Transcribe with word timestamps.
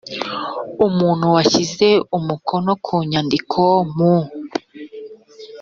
umuntu 0.87 1.25
washyize 1.35 1.87
umukono 2.17 2.71
ku 2.85 2.95
nyandiko 3.11 3.61
mu 3.95 4.15